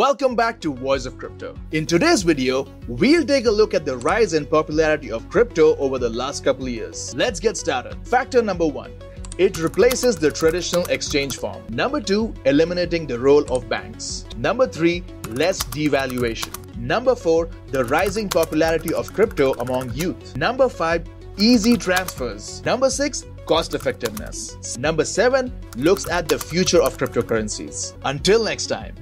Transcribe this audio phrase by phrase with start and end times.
[0.00, 1.54] Welcome back to Voice of Crypto.
[1.70, 6.00] In today's video, we'll take a look at the rise in popularity of crypto over
[6.00, 7.14] the last couple of years.
[7.14, 8.04] Let's get started.
[8.04, 8.92] Factor number one.
[9.38, 11.62] It replaces the traditional exchange form.
[11.68, 14.24] Number two, eliminating the role of banks.
[14.36, 16.76] Number three, less devaluation.
[16.76, 20.36] Number four, the rising popularity of crypto among youth.
[20.36, 21.06] Number five,
[21.38, 22.64] easy transfers.
[22.64, 24.76] Number six, cost effectiveness.
[24.76, 27.94] Number seven, looks at the future of cryptocurrencies.
[28.04, 28.96] Until next time.